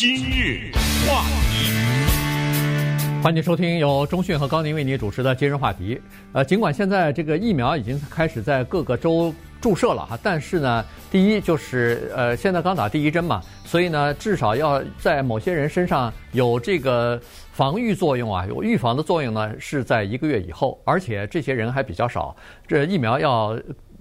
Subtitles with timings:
[0.00, 0.72] 今日
[1.06, 1.70] 话题，
[3.22, 6.00] 欢迎收听由中讯和高宁为您主持的今日话题。
[6.32, 17.20] 呃，尽管现在这个疫苗已经开始在各个州注射了哈，但是呢，第一就是呃，现在刚打第一针嘛，所以呢，至少要在某些人身上有这个
[17.52, 22.34] 防御作用啊，有预防的作用呢，是在一个月以后，而且这些人还比较少，
[22.66, 23.54] 这疫苗要。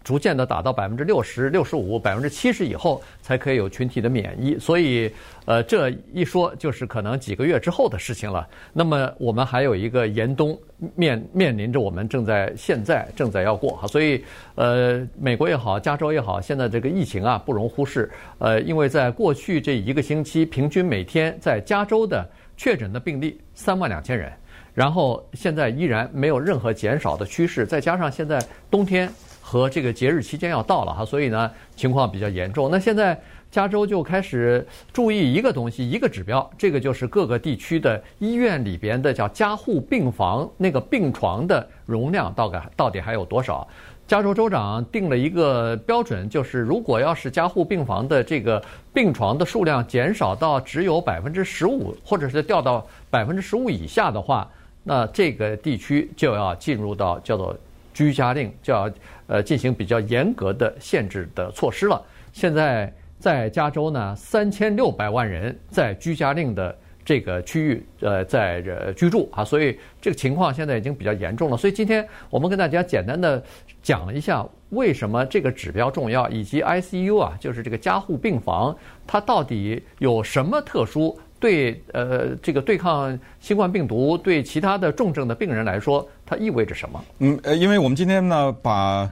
[0.09, 4.57] 逐渐的打到百分之六十六十五、百分之七十以后，才可以有群体的免疫。
[4.57, 5.07] 所以，
[5.45, 8.47] 呃，这一说就是可能几个月之后的事情了。
[8.73, 10.59] 那么，我们还有一个严冬
[10.95, 13.85] 面面临着，我们正在现在正在要过哈。
[13.85, 14.25] 所以，
[14.55, 18.09] 呃，美国也好，加州也好，现在这个疫情啊不容忽视。
[18.39, 24.33] 呃，因为在过去这一个星期，平均每天在加州的确诊的病例三万两千人，
[24.73, 27.63] 然后现在依然没有任何减少的趋势。
[27.63, 29.07] 再加上现在冬天。
[29.49, 32.69] 和这个节日期间要到了哈，所以呢情况比较严重。
[32.69, 34.63] 那现在加州就开始
[34.93, 43.67] 注意一个东西，一个指标，这个就是各个地区的医院里边的叫加护病房那个病床的容量到底到底还有多少？
[44.05, 54.47] 加州州长定了一个标准，就是如果要是加护病房的这个病床的数量减少到只有百分之十五，或者是掉到百分之十五以下的话，
[54.83, 57.57] 那这个地区就要进入到叫做。
[57.93, 58.89] 居家令就要
[59.27, 62.01] 呃进行比较严格的限制的措施了。
[62.31, 71.57] 现在在加州呢，三千六百万人在居家令的这个区域呃在这居住啊，所以这个情况现在已经比较严重了。
[71.57, 73.43] 所以今天我们跟大家简单的
[73.81, 81.19] 讲一下为什么这个指标重要，以及 ICU 啊，就是这个加护病房，它到底有什么特殊。
[81.39, 87.03] 对，呃，这个对抗新冠病毒，对其他的重症的病人来说，它意味着什么？
[87.17, 89.09] 嗯，呃，因为我们今天呢，把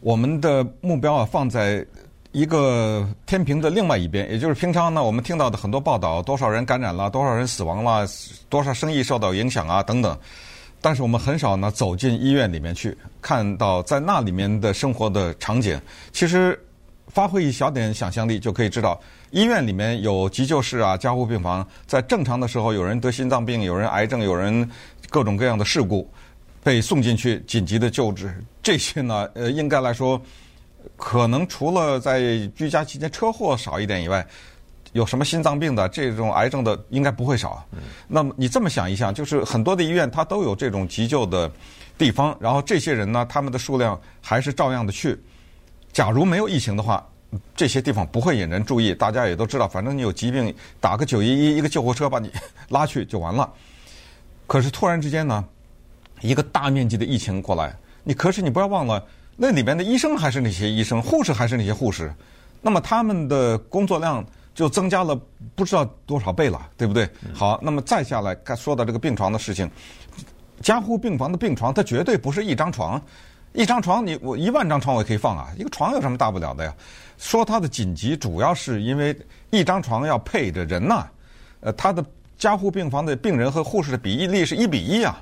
[0.00, 1.84] 我们的目标啊放在
[2.30, 8.06] 一个天平的另外一边，也就是平常呢，我们听到的很多报道，多少人感染了，多少人死亡了，
[8.48, 10.16] 多少生意受到影响啊，等等。
[10.80, 15.78] 但是我们很少呢走进医院里面去，看到在那里面的生活的场景。
[16.12, 16.58] 其实
[17.08, 18.98] 发挥一小点想象力，就可以知道。
[19.32, 24.68] 医院里面有急救室啊，加护病房，在正常的时候，有人得心脏病，有人癌症，有人
[25.08, 26.08] 各种各样的事故
[26.62, 28.32] 被送进去紧急的救治。
[28.62, 30.20] 这些呢，呃，应该来说，
[30.96, 32.20] 可能除了在
[32.54, 34.26] 居家期间车祸少一点以外，
[34.92, 37.64] 有什么心脏病的、这种癌症的，应该不会少。
[38.08, 41.50] 那么你这么想一想，就是很多的医院它都有这种急救的
[41.96, 45.18] 地方，然后这些人呢，他们的数量还是照样的去。
[45.92, 47.06] 假如没有疫情的话。
[47.54, 52.28] 这些地方不会引人注意，大家也都知道，反正你有疾病，打个九一一，一个救护车把你
[52.70, 53.48] 拉去就完了。
[54.48, 55.44] 可是突然之间呢，
[56.20, 59.04] 一个大面积的疫情过来，你可是你不要忘了，
[59.36, 62.12] 那里面的医生还是那些医生，护士还是那些护士，
[62.60, 65.18] 那么他们的工作量就增加了
[65.54, 67.08] 不知道多少倍了，对不对？
[67.32, 69.70] 好，那么再下来该说到这个病床的事情，
[70.60, 73.00] 加护病房的病床，它绝对不是一张床。
[73.52, 75.48] 一张床，你我一万张床我也可以放啊！
[75.58, 76.72] 一个床有什么大不了的呀？
[77.18, 79.16] 说它的紧急，主要是因为
[79.50, 81.08] 一张床要配着人呐。
[81.58, 82.04] 呃，它的
[82.38, 85.20] 加护病房的病人和护士的比例是一比一啊。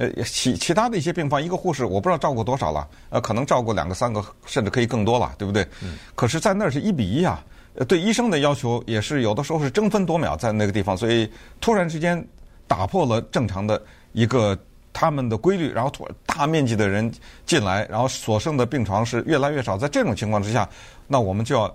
[0.00, 5.62] 呃，其其他的一些病房，一个护士我不知道照顾多少了，呃，可能照顾两个、三个，甚至可以更多了，对不对？
[5.82, 5.98] 嗯。
[6.14, 7.44] 可是，在那儿是一比一啊。
[7.74, 12.26] 呃，对医生的要求也是有的时候是争分夺秒在那个地方，所以突然之间
[12.66, 13.80] 打破了正常的
[14.12, 14.58] 一个。
[14.92, 17.08] 他们的规律，然后突大面积的人
[17.46, 19.78] 进来，然后所剩的病床是越来越少。
[19.78, 20.68] 在这种情况之下，
[21.06, 21.72] 那我们就要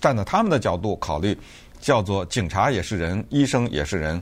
[0.00, 1.38] 站在他们的角度考虑，
[1.80, 4.20] 叫做警察也是人，医生也是人。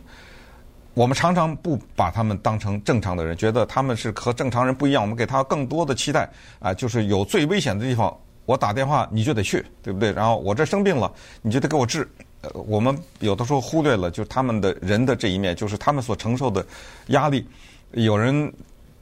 [0.94, 5.02] 我们常常不把他们当成正常的人，觉得他们是和正常人不一样。
[5.02, 6.28] 我们给他更多的期待
[6.60, 8.16] 啊，就是有最危险的地方，
[8.46, 10.12] 我打电话你就得去，对不对？
[10.12, 11.12] 然后我这生病了，
[11.42, 12.08] 你就得给我治。
[12.42, 16.64] 呃，我们有的时候忽略了，就是他们的人的这一面，就是他们所承受的
[17.08, 17.44] 压力。
[17.92, 18.52] 有人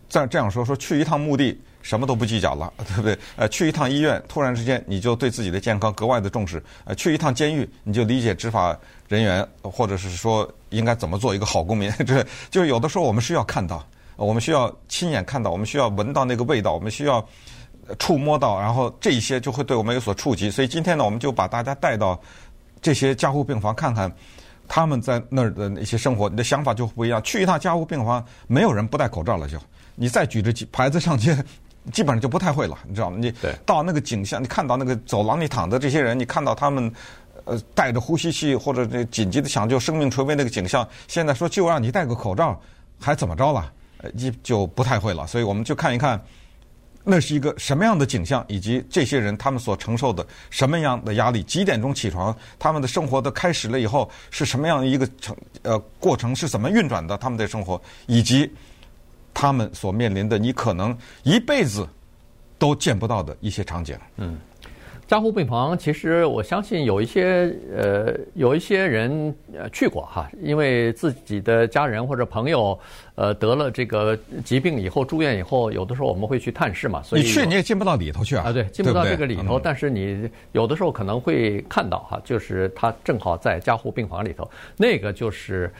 [0.09, 3.19] 在这样说：说去一趟墓地，什么都不计较了，对不对？
[3.36, 6.62] 呃，去一趟医院，突然之间你就对自己的健康格外的重视。
[6.84, 8.78] 呃，去一趟监狱，你就理解执法
[9.12, 11.91] 人员，或者是说应该怎么做一个好公民。
[12.07, 13.86] 这就有的时候我们需要看到，
[14.16, 17.25] 我们需要亲眼看到，我们需要闻到那个味道，我们需要
[17.98, 20.51] 触摸到，然后这一些就会对我们有所触及。
[20.51, 22.21] 所以今天呢，我们就把大家带到
[22.81, 24.10] 这些加护病房看看。
[24.69, 27.22] 他们在那儿的那些生活，你的想法就不一样。
[27.22, 29.59] 去一趟加护病房，没有人不戴口罩了，就
[29.97, 31.36] 你再举着牌子上街，
[31.92, 33.19] 基本上就不太会了，你知道吗？
[33.21, 33.31] 你
[33.66, 36.91] 到那个景象，你看到那个走廊里躺的这些人，你看到他们
[37.44, 42.60] 呃带着呼吸器或者那紧急的抢救、生命垂危那个景象，现在说就让你戴个口罩，
[43.00, 43.72] 还怎么着了？
[43.98, 45.27] 呃，就就不太会了。
[45.27, 46.21] 所以我们就看一看
[47.04, 51.42] 那是一个什么样的景象，以及这些人他们所承受的什么样的压力？
[51.42, 52.36] 几点钟起床？
[52.59, 56.34] 他们的生活的开始了以后是什么样一个程呃过程？
[56.34, 57.18] 是怎么运转的？
[57.18, 58.48] 他们的生活以及
[59.34, 61.88] 他们所面临的你可能一辈子
[62.59, 63.98] 都见不到的一些场景。
[64.16, 64.38] 嗯。
[65.12, 72.78] 加护病房，其实我相信有一些呃，有一些人呃去过哈，因为自己的家人或者朋友
[73.14, 77.03] 呃得了这个疾病以后住院以后，有的时候我们会去探视嘛。
[77.03, 78.44] 所以你去你也进不到里头去啊？
[78.47, 79.42] 啊，对，进不到这个里头。
[79.42, 85.70] 对对但是你有的时候可能会看到哈，就是他正好在加护病房里头，那个就是。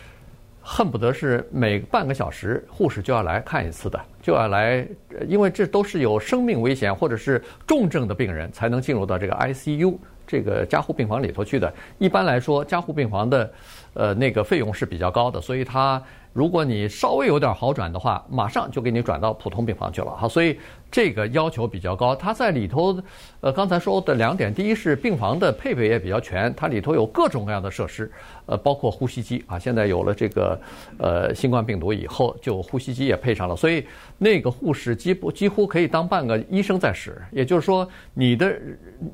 [0.63, 4.87] 恨不得是每半个小时护士就要来看一次的，就要来，
[5.27, 11.73] 因为这都是有生命危险或者是重症的病人才能进入到这个 ICU 这个加护病房里头去的。
[11.99, 13.53] 一般来说，加护病房的
[13.95, 16.03] 呃那个费用是比较高的，所以他。
[16.35, 20.59] 如果你稍微有点好转的话，马上就给你转到普通病房去了哈，所以
[20.91, 22.17] 这个要求比较高。
[22.17, 22.99] 它在里头，
[23.43, 28.11] 呃，刚才说的两点，第一是病房的配备也比较全，它里头有各种各样的设施，
[28.47, 29.59] 呃，包括呼吸机啊。
[29.59, 30.59] 现在有了这个
[30.97, 33.87] 呃新冠病毒以后，就呼吸机也配上了，所以
[34.17, 37.21] 那个护士几乎几乎可以当半个医生在使。
[37.31, 38.59] 也就是说，你的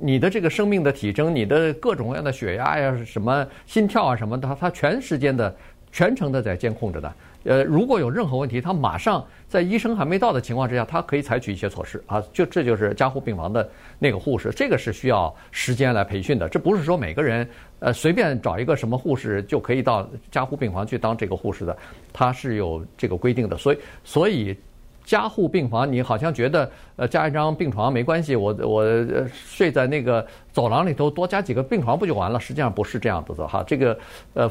[0.00, 5.54] 你的这个生命的体征，你的各种各样的血压呀、什么心跳啊什么的，它全时间的。
[5.90, 7.12] 全程的在监控着的，
[7.44, 12.22] 呃，如果有任何问题，他马上在医生还没到的情况之下，他可以采取一些措施啊。
[12.30, 13.66] 就这就是加护病房的
[13.98, 16.46] 那个护士，这个是需要时间来培训的。
[16.46, 17.48] 这不是说每个人
[17.78, 21.74] 呃随便找一个什么护士就可以到加护病房去当这个护士的，
[22.12, 23.56] 他是有这个规定的。
[23.56, 24.54] 所以，所以
[25.08, 28.84] 加护病房你好像觉得呃加一张病床没关系，我我
[29.32, 32.38] 睡在那个走廊里头多加几个病床不就完了？
[32.38, 33.98] 实际上不是这样子的哈，这个
[34.34, 34.50] 呃。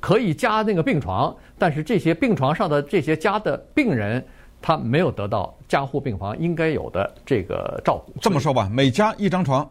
[0.00, 4.24] 可以加那个病床，但是这些病床上的这些加的病人，
[4.62, 8.14] 他没有得到加护病房应该有的这个照顾。
[8.18, 9.70] 这么说吧，每加一张床，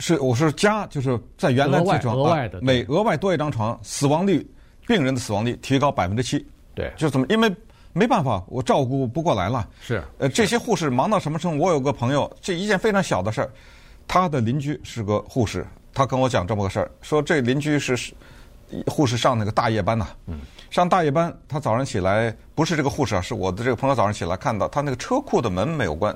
[0.00, 4.44] 是我是加，就是在原来这床额外的，每额外多一张床，死亡率，
[4.84, 6.44] 病人的死亡率提高百分之七。
[6.74, 7.48] 对，就这么，因为
[7.92, 9.68] 没办法，我照顾不过来了。
[9.80, 11.64] 是，呃，这些护士忙到什么程度？
[11.64, 13.50] 我有个朋友，这一件非常小的事儿，
[14.06, 17.96] 他的邻居是个护士，他跟我讲这么个事儿，说这邻居是。
[18.86, 26.14] 护士上那个大夜班呐，嗯上大夜班，他早上起来不是这个护士啊，是我的这个朋友早上起来看到他那个车库的门没有关，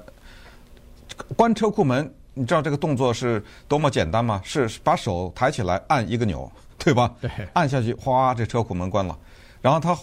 [1.34, 4.38] 关车库门，你知道这个动作是多么简单吗？
[4.44, 7.10] 是把手抬起来按一个钮，对吧？
[7.22, 9.18] 对，按下去，哗，这车库门关了。
[9.62, 9.96] 然后他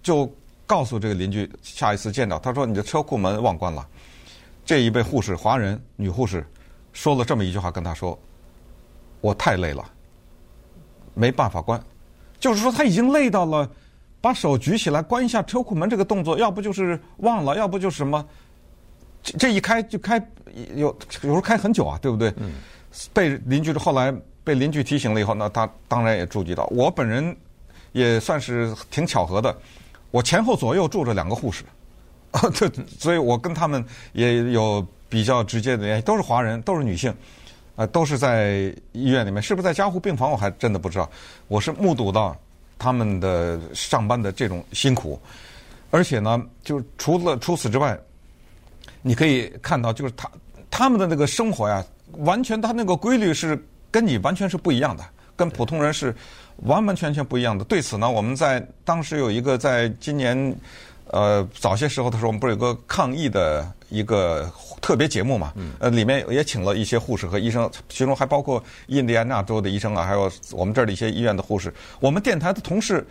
[0.00, 0.32] 就
[0.68, 3.84] 告诉这个邻居，下一次见到他说：“你的车库门忘关了。”
[4.64, 6.46] 这一位护士，华人女护士，
[6.92, 8.16] 说了这么一句话跟他说
[9.22, 9.84] ：“我太累了。”
[11.14, 11.82] 没办法关，
[12.38, 13.68] 就是说他已经累到了，
[14.20, 18.24] 把手举起来关一下车库门这个动作，要不就是忘了，要不就是什么，
[19.22, 20.18] 这这一开就开
[20.76, 22.32] 有有时候开很久啊，对不对？
[22.36, 22.52] 嗯。
[23.12, 24.12] 被邻居后来
[24.42, 26.64] 被邻居提醒了以后，那他当然也注意到。
[26.66, 27.36] 我本人
[27.92, 29.56] 也算是挺巧合的，
[30.10, 31.64] 我前后左右住着两个护士，
[32.58, 37.14] 对，所以我跟他们也有比较直接的联系，都是华人，都是女性。
[37.76, 40.28] 呃，都是在医院里面，是不是在加护病房？
[40.28, 41.08] 我还真的不知道。
[41.46, 42.36] 我是目睹到
[42.76, 45.16] 他们的上班的这种辛苦，
[45.92, 47.96] 而且呢，就除了除此之外，
[49.00, 50.28] 你可以看到，就是他
[50.68, 51.84] 他们的那个生活呀，
[52.14, 53.56] 完全他那个规律是
[53.92, 55.04] 跟你完全是不一样的，
[55.36, 56.12] 跟普通人是
[56.64, 57.64] 完完全全不一样的。
[57.64, 60.56] 对此呢，我们在当时有一个在今年。
[61.10, 64.46] 呃，早些时候的时候，我们不是有个抗疫的一个
[64.82, 65.54] 特别节目嘛？
[65.78, 71.72] 呃，里面也请了一些护士和医生，其中还包括印第安纳州的医生啊，还有我们这儿的一些医院的护士。
[71.98, 73.06] 我们电台的同事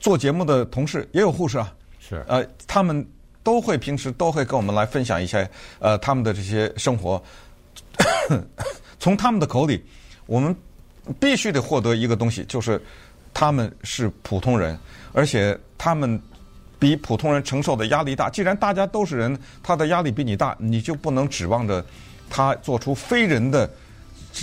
[0.00, 3.06] 做节目的同事也有护士啊，是呃，他们
[3.44, 5.48] 都会平时都会跟我们来分享一些
[5.78, 7.22] 呃他们的这些生活。
[8.98, 9.84] 从他们的口里，
[10.26, 10.52] 我们
[11.20, 12.80] 必须得获得一个东西，就是
[13.32, 14.78] 他们是普通人，
[15.12, 16.20] 而且他们。
[16.78, 18.28] 比普通人承受的压力大。
[18.28, 21.82] 既然大家都是人，他的压力比你大，你就不能指望着
[22.28, 23.68] 他做出非人的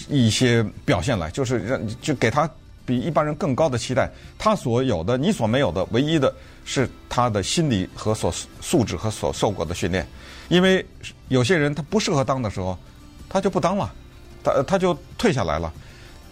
[0.10, 2.50] 一些表现来，就是让就给他
[2.88, 4.10] 比一般人更高的期待。
[4.36, 6.34] 他所有的，你所没有的，唯一的
[6.65, 10.03] 是他的心理和所素质和所受过的训练。
[10.50, 10.84] 因为
[11.27, 12.75] 有些人他不适合当的时候，
[13.29, 13.93] 他就不当了，
[14.43, 15.72] 他他就退下来了。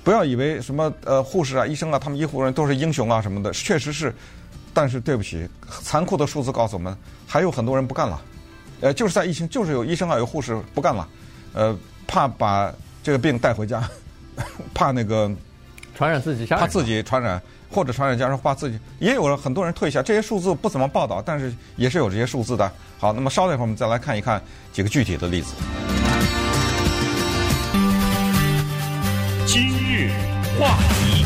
[0.03, 4.13] 不要以为什么呃护士啊、医生啊，他们医护人都是英雄啊什么的，确实是。
[4.73, 5.45] 但是对不起，
[5.83, 6.95] 残酷的数字告诉我们，
[7.27, 8.21] 还有很多人不干了。
[8.79, 11.05] 呃，就是在疫情，就是有医生啊，有护士不干了，
[11.51, 11.77] 呃，
[12.07, 13.83] 怕把这个病带回家，
[14.73, 15.29] 怕那个
[15.93, 20.01] 传染自己，怕自己传染，或者传染家人怕自己，也有了很多人退下。
[20.01, 22.71] 这些数字不怎么报道，但是也是有这些数字的。
[22.97, 24.41] 好，那么稍等一会儿，我们再来看一看
[24.71, 25.53] 几个具体的例子。
[30.61, 31.25] 话题，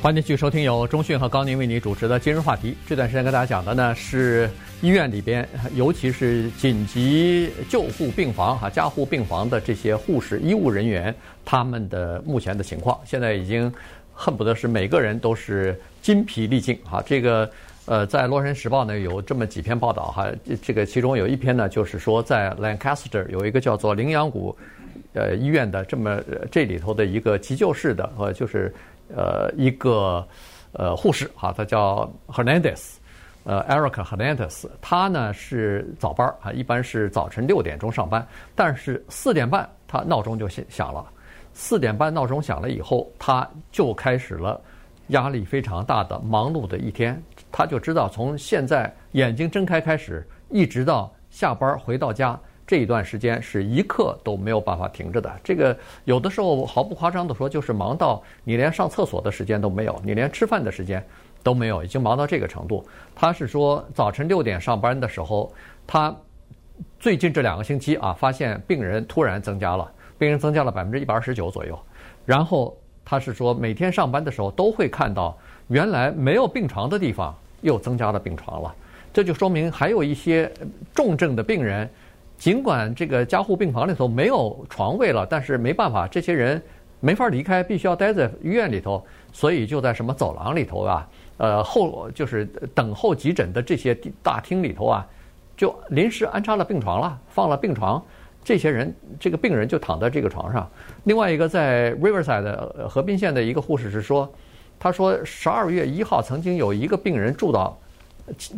[0.00, 2.74] 欢迎继续收听由中讯和高宁为你主持的今日话题。
[2.86, 4.48] 这段时间跟大家讲的呢是
[4.80, 13.70] 医院里边，尤其是紧急救护病房哈、加护病房的这些护士、医务人员，他们的目前的情况，现在已经。
[14.16, 17.50] 恨不得是每个人都是筋疲力尽哈，这个
[17.84, 20.28] 呃，在《洛杉矶时报》呢有这么几篇报道哈，
[20.62, 24.56] 这个其中有一篇呢就是说，在 Lancaster 有一个叫做羚羊谷
[25.14, 28.72] 呃医院的这么这里头的一个急救室的呃就是
[29.16, 30.26] 呃一个
[30.72, 32.96] 呃护士哈，他叫 Hernandez，
[33.44, 41.04] 呃 Eric Hernandez，他呢是早班啊，一般是早晨六点钟上班，但是四点半他闹钟就响响了。
[41.56, 44.60] 四点半闹钟响了以后，他就开始了
[45.08, 47.22] 压力非常大的忙碌的一天。
[47.52, 55.30] 他就知道从现在眼睛睁开开始，一直到下班回到家这一段时间，是一刻都没有办法停着的。
[55.42, 61.04] 这个有的时候毫不夸张地说，就是忙到你连上厕所的时间都没有，你连吃饭的时间
[61.42, 62.84] 都没有，已经忙到这个程度。
[63.14, 65.52] 他是说早晨六点上班的时候，
[65.86, 66.14] 他
[66.98, 69.90] 最近这两个星期啊，发现病人突然增加了。
[70.16, 71.76] 病人增加了百分之一百二十九左右，
[72.24, 78.72] 然后他是说每天上班的时候都会看到原来没有病床的地方又增加了病床了，
[79.12, 80.50] 这就说明还有一些
[80.94, 81.90] 重症的病人，
[82.36, 86.60] 尽管这个加护病房里头没有床位了，但是没办法，这些人
[87.00, 95.06] 没法离开，必须要待在医院里头，所以就在什么走廊里头啊，呃后就是等候急诊的这些大厅里头啊，
[95.56, 98.02] 就临时安插了病床了，放了病床。
[98.42, 100.68] 这些人，这个病人就躺在这个床上。
[101.04, 104.30] 另外一个在 Riverside 的河滨县的一个护士是说，
[104.78, 107.74] 他说十二月一号曾经有一个病人住到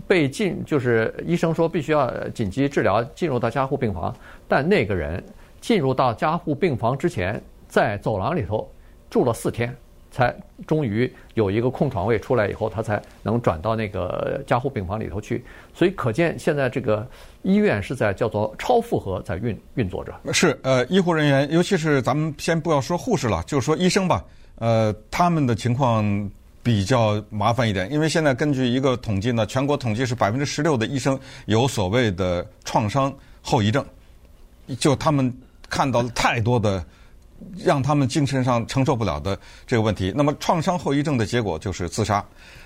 [0.07, 4.15] 被进，就是医生说必须要紧急治疗，进入到加护病房。
[4.47, 5.23] 但那个人
[5.61, 8.69] 进入到加护病房之前，在走廊里头
[9.11, 9.75] 住了四天。
[10.09, 10.35] 才
[10.67, 15.45] 终于有一个空床位出来以后，他才能转到那个加护病房里头去。
[15.75, 17.07] 所以可见，现在这个
[17.43, 20.15] 医院是在叫做超负荷在运运作着。
[20.33, 24.25] 是呃，医护人员，尤其是咱们先不要说护士了，就是说医生吧。
[24.55, 26.03] 呃，他们的情况
[26.67, 33.87] 比较麻烦一点，因为现在根据一个统计呢，全国统计是百分之十六的医生有所谓的创伤后遗症，
[34.81, 35.33] 就他们
[35.71, 36.85] 看到了太多的。
[37.63, 40.11] 让他们精神上承受不了的这个问题。
[40.17, 42.17] 那么创伤后遗症的结果就是自杀，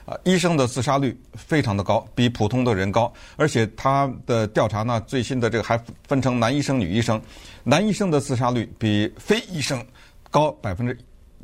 [0.07, 3.12] 啊，医生的自杀率非常的高，比普通的人高。
[3.35, 5.76] 而且他的调查呢，最新的这个还
[6.07, 7.21] 分成男医生、女医生，
[7.64, 9.85] 男医生的自杀率比非医生
[10.30, 10.97] 高百分之，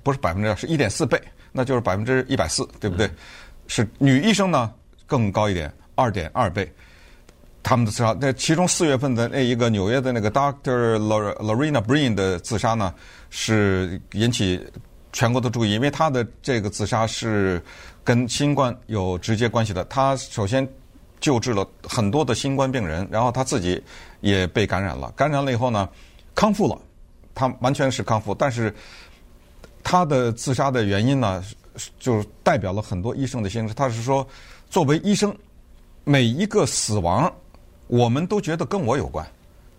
[0.04, 1.20] 不是百分之二，是一点四倍，
[1.56, 3.10] 那就是百分之一百四，对不对？
[3.66, 4.72] 是女医生呢
[5.06, 6.70] 更高一点，二点二倍。
[7.62, 12.94] 他们的自杀，那其中四月份的那一个纽约的那个 Doctor Lorena Breen 的自杀呢，
[13.28, 14.64] 是引起
[15.12, 17.60] 全国的注意，因为他的这个自杀是
[18.04, 19.84] 跟新冠有直接关系的。
[19.86, 20.64] 他首先
[21.18, 23.82] 救治了很多的新冠病人，然后他自己
[24.20, 25.88] 也被感染了，感染了以后呢，
[26.36, 26.78] 康复了，
[27.34, 28.72] 他完全是康复，但是
[29.88, 31.44] 他的自杀的原因呢，
[32.00, 33.72] 就代表了很多医生的心声。
[33.72, 34.26] 他是说，
[34.68, 35.32] 作为医生，
[36.02, 37.32] 每一个死亡。
[37.86, 39.24] 我们都觉得跟我有关，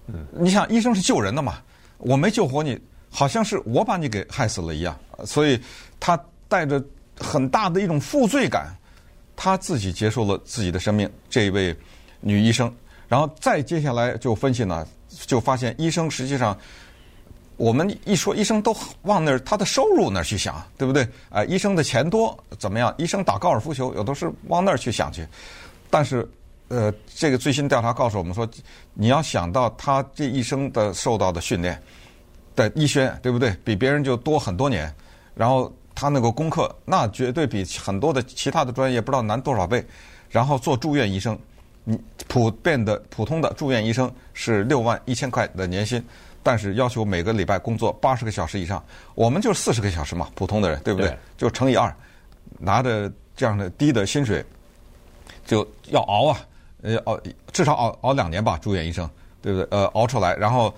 [0.06, 1.62] 嗯，你想医生是救人的嘛，
[1.98, 5.60] 我没救活你，好像是我把你给害死了一样，所以
[6.00, 6.82] 他带着
[7.20, 8.74] 很大的一种负罪感，
[9.36, 11.12] 他自己结束了自己的生命。
[11.30, 11.76] 这一位
[12.22, 12.74] 女医生，
[13.10, 16.58] 然后再接下来就分析呢，就发现医生实际上，
[17.58, 21.06] 我们一说医生都往那儿他的收入那儿去想，对不对？
[21.30, 22.94] 啊，医生的钱多怎么样？
[22.98, 25.28] 医生打高尔夫球有的是往那儿去想去，
[25.90, 26.28] 但是。
[26.70, 28.46] 呃，这个最新调查告诉我们说，
[28.94, 31.82] 你要想到他这一生的受到的训练
[32.58, 33.56] 的医学，对不对？
[33.64, 34.94] 比别人就多很多年。
[35.34, 39.82] 然后他那个功课，那绝对比很多的其他的专业不知道难多少倍。
[40.30, 41.40] 然后做住院医生，
[41.86, 41.98] 你
[42.28, 46.04] 普遍的普通的住院医生是六万一千块的年薪，
[46.48, 48.82] 但是要求每个礼拜工作八十个小时以上。
[49.16, 51.10] 我们就四十个小时嘛，普通的人，对不对？
[51.10, 51.94] 对就乘以二，
[52.58, 54.42] 拿着这样的低的薪水，
[55.46, 56.40] 就要熬啊。
[56.84, 57.20] 呃，熬
[57.52, 59.10] 至少熬熬两年吧，住院医生，
[59.42, 59.68] 对不对？
[59.72, 60.74] 呃，熬出来，然后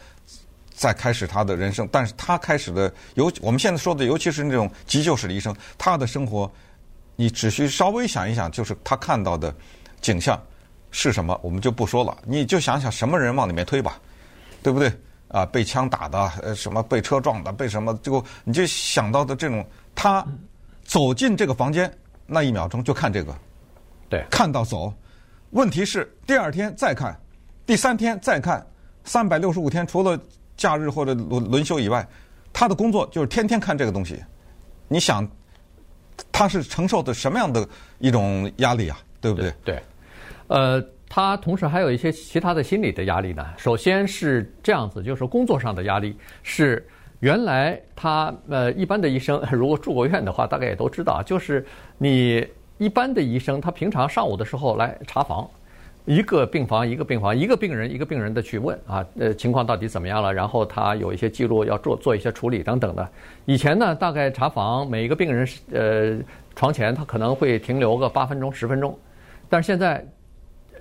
[0.73, 1.87] 再开始他的人生。
[1.91, 6.51] 但是他开始的，尤我们现在说的，尤其是那种急救室的医生，他的生活，
[7.15, 9.53] 你只需稍微想一想，就是他看到的
[10.01, 10.41] 景象
[10.89, 12.17] 是什么，我们就不说了。
[12.25, 13.99] 你就想想什么人往里面推吧，
[14.63, 14.91] 对不对？
[15.29, 20.25] 啊，被枪打的，呃，什么被车撞的，被什么，就你就想到的这种他。
[20.83, 21.93] 走进这个房间
[22.25, 23.31] 那一秒钟就看这个，
[24.09, 24.91] 对，看到走。
[25.51, 27.15] 问题是第二天再看，
[27.63, 28.65] 第三天再看，
[29.03, 30.19] 三百六十五天除了
[30.57, 32.03] 假日或者轮轮休以外，
[32.51, 34.19] 他的工作就是天天看这个东西。
[34.87, 35.29] 你想，
[36.31, 37.69] 他是承受的什么样的
[37.99, 38.97] 一种压力啊？
[39.21, 39.51] 对不对？
[39.63, 39.83] 对，对，
[40.47, 43.45] 呃，他同时还有一些其他的心理的压力呢。
[43.57, 46.87] 首先是这样子，就是工作上的压力是。
[47.21, 51.65] 原来他呃，一般的医生 如果住过院的话，大概也都知道，就是
[51.97, 52.47] 你
[52.77, 55.45] 一般的医生，他平常上午的时候来查房，
[56.05, 60.33] 一个病房一个病房，一个病人一个病人的去问啊，呃，情况到底怎么样了？
[60.33, 63.05] 然后他有一些记录要做做一些处理等等的。
[63.43, 66.17] 以前呢，大概查房每一个病人呃
[66.55, 68.97] 床前他可能会停留个八分钟十分钟，
[69.49, 70.01] 但是现在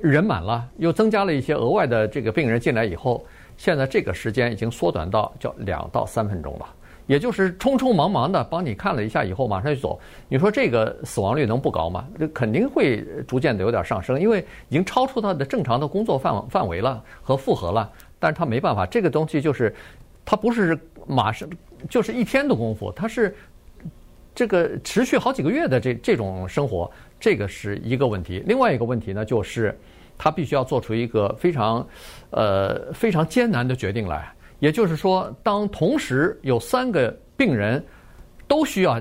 [0.03, 3.25] 人满了，又增加了一些额外的这个病人进来以后。
[3.57, 6.67] 现在这个时间已经缩短到叫两到三分钟了，
[7.09, 9.99] 也就是匆匆忙忙的帮你看了一下以后马上就走。
[10.29, 12.07] 你说这个死亡率能不高吗？
[12.17, 14.39] 这肯定会逐渐的有点上升，因为
[14.69, 17.91] 已经超出他的正常的工作范范围了和负荷了。
[18.21, 19.75] 但是他没办法，这个东西就是，
[20.25, 20.79] 他不是
[21.09, 21.49] 马上
[21.91, 23.35] 就是一天的功夫，他是
[24.37, 26.89] 这个持续好几个月的这这种生活，
[27.21, 28.43] 这个是一个问题。
[28.47, 29.77] 另外一个问题呢，就是。
[30.21, 31.87] 他必须要做出一个非常，
[32.31, 34.29] 呃，非常艰难的决定来。
[34.59, 37.81] 也就是说，当同时有三个病人
[38.49, 39.01] 都需要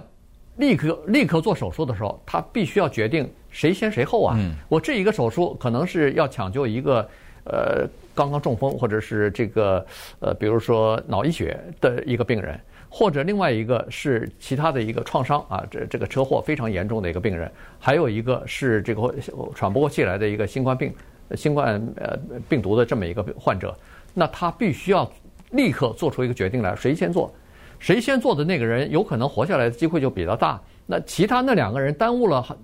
[0.57, 4.35] 立刻立刻做手术的时候，他必须要决定谁先谁后啊。
[4.37, 4.53] 嗯。
[4.69, 7.01] 我这一个手术可能是要抢救一个
[7.45, 9.83] 呃刚刚中风或者是这个
[10.19, 12.59] 呃比如说脑溢血的一个病人。
[12.89, 19.13] 或者另外一个是其他的一个创伤啊，这这个车祸非常严重的一个病人，还有一个是这个
[19.53, 20.93] 喘不过气来的一个新冠病、
[21.35, 22.17] 新冠呃
[22.47, 23.77] 病毒的这么一个患者，
[24.13, 25.09] 那他必须要
[25.51, 27.31] 立刻做出一个决定来，谁先做，
[27.77, 30.59] 谁先做的那个人有可能活下来的机会就比较大。
[30.85, 32.57] 那其他那两个人耽误了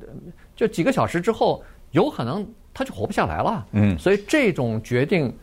[0.55, 1.61] 就几个小时之后，
[1.91, 3.65] 有可能他就活不下来了。
[3.73, 5.33] 嗯，所以这种决定。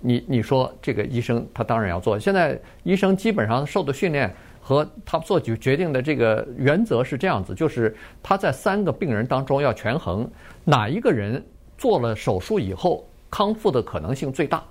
[0.00, 2.18] 你你说这个医生他当然要做。
[2.18, 10.28] 现在医生基本上受的训练和他做决决定的这个原则是这样子，就是他在三个病人当中要权衡
[10.64, 11.42] 哪一个人
[11.78, 14.62] 做了手术以后康复的可能性最大，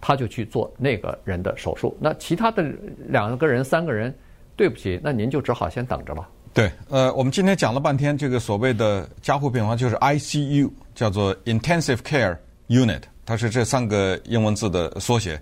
[0.00, 1.96] 他就去做那个人的手术。
[2.00, 2.64] 那其他的
[3.08, 4.14] 两个人、三个人，
[4.56, 6.28] 对不起，那您就只好先等着吧。
[6.54, 12.36] 对，呃，我们今天讲了半天这个所谓的加护病房，就是 ICU，叫做 Intensive Care
[12.68, 13.02] Unit。
[13.26, 15.38] 它是这三个英文字的缩写，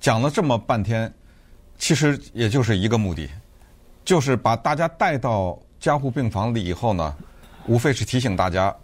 [0.00, 1.12] 讲了这么半天，
[1.78, 3.30] 其实也就是一个目的，
[4.04, 7.16] 就是把大家带到加护病房里以后呢，
[7.66, 8.74] 无非是提醒大家，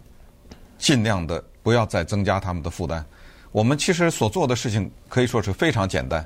[0.77, 3.05] 尽量的不要再增加他们的负担。
[3.51, 6.25] 我们其实所做的事情可以说是非常简单，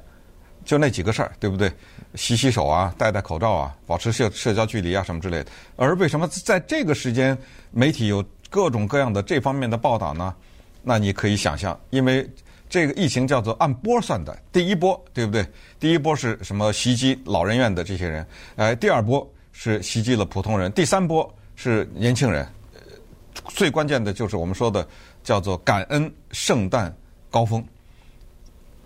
[0.64, 1.74] 就那几个事儿，对不对？
[2.14, 5.52] 洗洗手啊，戴戴口罩啊，保持社社交距离啊，什么之类的。
[5.76, 7.36] 而为什么在这个时间，
[7.72, 10.36] 媒体有各种各样的这方面的报道呢？
[10.84, 12.28] 那你可以想象，因为
[12.70, 15.46] 这个疫情叫做按波算的，第一波对不对？
[15.80, 22.48] 第一波是什么袭击老人院的这些人，哎，第二波是袭击了普通人，第三波是年轻人，
[23.50, 24.88] 最关键的就是我们说的
[25.24, 26.96] 叫做感恩圣诞
[27.30, 27.64] 高峰，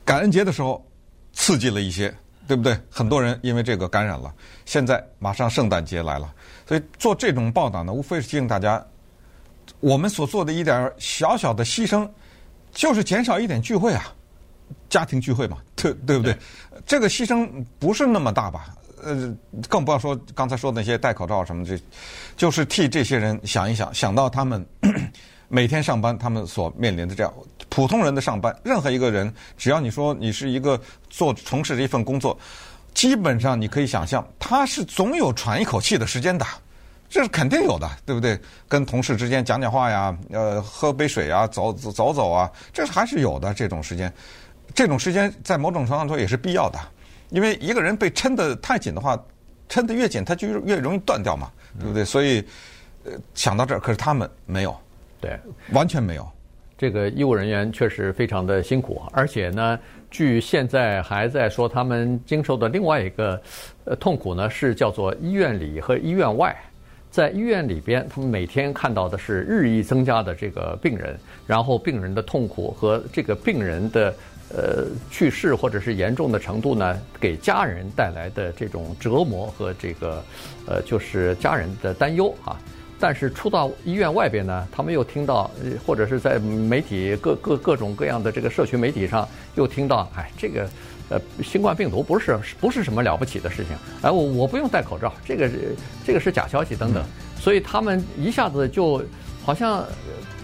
[0.03, 0.83] 感恩节的时候
[1.31, 2.13] 刺激了一些，
[2.47, 2.77] 对不对？
[2.89, 4.33] 很多人因为这个感染了，
[4.65, 6.33] 现在马上圣诞节来了，
[6.67, 8.85] 所以做这种报道呢，无非是提醒大家。
[9.79, 12.09] 我们所做的一点小小的牺牲，
[12.71, 14.13] 就是减少一点聚会啊，
[14.89, 16.35] 家庭聚会嘛， 对对不对？
[16.85, 17.47] 这个牺牲
[17.79, 18.75] 不是那么大吧？
[19.03, 19.31] 呃，
[19.69, 21.79] 更不要说刚才说的那些戴口罩什么这，
[22.35, 24.65] 就是替这些人想一想，想到他们
[25.47, 27.31] 每天上班，他们所面临的这样
[27.69, 32.35] 普通人的上班，任何一个人，只要你说你是一个做从事这一份工作，
[32.95, 36.45] 基本上你可以想象，他是总有喘一口气的时间的。
[37.07, 38.37] 这是肯定有的，对不对？
[38.67, 44.11] 跟同事之间讲讲话呀，呃，喝杯水啊，走走走走啊，这还是有的这种时间。
[44.73, 46.79] 这种时间在某种程度上说也是必要的，
[47.29, 49.17] 因为一个人被撑得太紧的话，
[49.69, 52.03] 撑得越紧，他就越容易断掉嘛，对不对？
[52.03, 52.43] 所以，
[53.05, 54.75] 呃，想到这儿，可是他们没有，
[55.21, 55.39] 对，
[55.71, 56.27] 完全没有。
[56.77, 59.79] 这个医务人员确实非常的辛苦，而且呢，
[60.11, 63.41] 据现在还在说，他们经受的另外一个
[63.85, 66.53] 呃痛苦呢，是叫做医院里和医院外。
[67.15, 74.13] 在医院里边，他们每天看到的是日益增加的这个病人，然后病人的痛苦和这个病人的
[74.53, 80.21] 呃去世或者是严重的程度呢，给家人带来的这种折磨和这个
[80.67, 82.59] 呃就是家人的担忧啊。
[82.99, 85.49] 但是出到医院外边呢，他们又听到，
[85.87, 89.25] 或者是在媒体各各各种各样的这个社群媒体上
[89.55, 90.67] 又听到，哎，这个。
[91.09, 95.49] 呃，新冠病毒不是不是什么了不起的事情，哎，我我不用戴口罩，这个
[96.05, 97.03] 这个是假消息等等。
[97.39, 99.03] 所以他们一下子就
[99.43, 99.85] 好像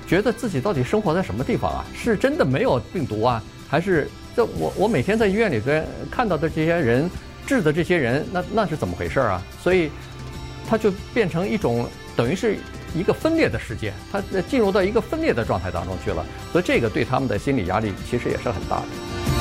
[0.07, 1.85] 觉得自己到底生活在什么地方啊？
[1.95, 3.41] 是真的没有病毒啊？
[3.67, 7.09] 还是这我我每天在医院里边看到的这些人
[7.47, 9.41] 治的这些人，那那是怎么回事啊？
[9.63, 9.89] 所以
[10.69, 12.57] 他就变成一种等于是
[12.93, 16.23] 一个分裂的世界，他进入到一个分裂的状态当中去了。
[16.51, 19.40] 所以这个对他们的心理压力其实也是很大的。